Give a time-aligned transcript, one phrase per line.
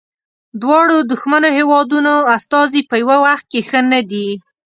[0.61, 4.29] دواړو دښمنو هیوادونو استازي په یوه وخت کې ښه نه دي.